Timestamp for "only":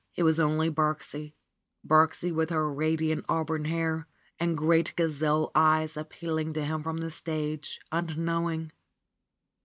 0.39-0.71